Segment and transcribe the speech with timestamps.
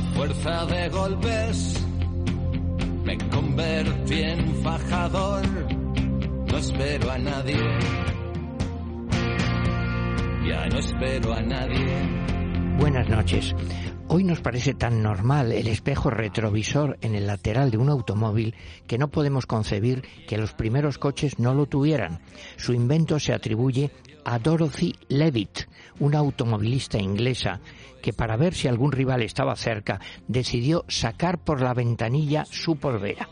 [0.00, 1.74] Fuerza de golpes
[3.04, 5.44] me convertí en fajador.
[6.46, 7.56] No espero a nadie.
[10.46, 11.86] Ya no espero a nadie.
[12.78, 13.54] Buenas noches.
[14.06, 18.54] Hoy nos parece tan normal el espejo retrovisor en el lateral de un automóvil
[18.86, 22.20] que no podemos concebir que los primeros coches no lo tuvieran.
[22.56, 23.90] Su invento se atribuye
[24.24, 25.67] a Dorothy Levitt,
[25.98, 27.60] una automovilista inglesa
[28.02, 33.28] que para ver si algún rival estaba cerca decidió sacar por la ventanilla su polvera.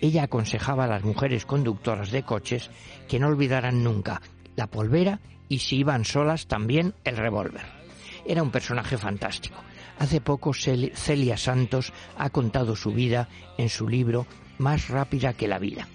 [0.00, 2.70] Ella aconsejaba a las mujeres conductoras de coches
[3.08, 4.22] que no olvidaran nunca
[4.56, 7.64] la polvera y si iban solas también el revólver.
[8.26, 9.56] Era un personaje fantástico.
[9.98, 13.28] Hace poco Celia Santos ha contado su vida
[13.58, 14.26] en su libro
[14.58, 15.86] Más rápida que la vida.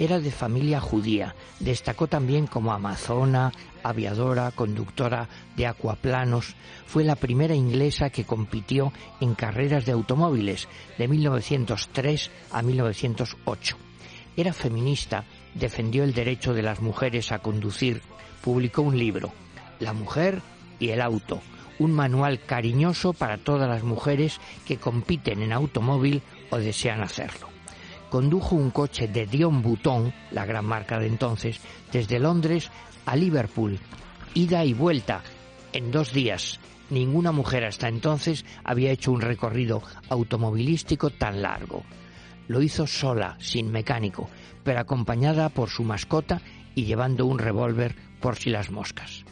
[0.00, 1.34] Era de familia judía.
[1.58, 6.56] Destacó también como amazona, aviadora, conductora de acuaplanos.
[6.86, 13.76] Fue la primera inglesa que compitió en carreras de automóviles de 1903 a 1908.
[14.38, 18.00] Era feminista, defendió el derecho de las mujeres a conducir,
[18.40, 19.34] publicó un libro,
[19.80, 20.40] La mujer
[20.78, 21.42] y el auto,
[21.78, 27.59] un manual cariñoso para todas las mujeres que compiten en automóvil o desean hacerlo
[28.10, 31.60] condujo un coche de Dion Bouton, la gran marca de entonces,
[31.92, 32.70] desde Londres
[33.06, 33.78] a Liverpool,
[34.34, 35.22] ida y vuelta,
[35.72, 36.60] en dos días.
[36.90, 41.84] Ninguna mujer hasta entonces había hecho un recorrido automovilístico tan largo.
[42.48, 44.28] Lo hizo sola, sin mecánico,
[44.64, 46.42] pero acompañada por su mascota
[46.74, 49.24] y llevando un revólver por si las moscas.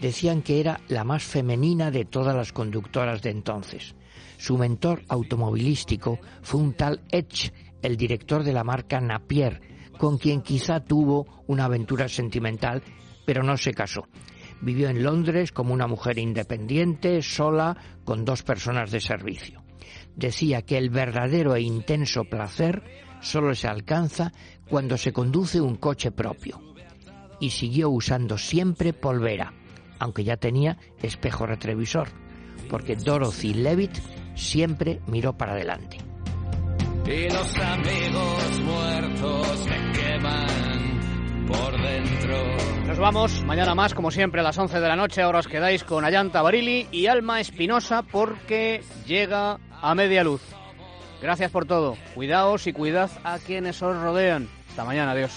[0.00, 3.94] Decían que era la más femenina de todas las conductoras de entonces.
[4.36, 9.60] Su mentor automovilístico fue un tal Edge, el director de la marca Napier,
[9.98, 12.82] con quien quizá tuvo una aventura sentimental,
[13.24, 14.06] pero no se casó.
[14.60, 19.62] Vivió en Londres como una mujer independiente, sola, con dos personas de servicio.
[20.14, 22.82] Decía que el verdadero e intenso placer
[23.20, 24.32] solo se alcanza
[24.68, 26.60] cuando se conduce un coche propio.
[27.38, 29.52] Y siguió usando siempre polvera,
[29.98, 32.08] aunque ya tenía espejo retrovisor,
[32.70, 33.98] porque Dorothy Levitt
[34.34, 35.98] siempre miró para adelante
[37.08, 42.56] y los amigos muertos me queman por dentro.
[42.86, 45.22] Nos vamos, mañana más, como siempre, a las 11 de la noche.
[45.22, 50.42] Ahora os quedáis con Ayanta Barili y Alma Espinosa porque llega a media luz.
[51.20, 51.96] Gracias por todo.
[52.14, 54.48] Cuidaos y cuidad a quienes os rodean.
[54.68, 55.32] Hasta mañana, adiós.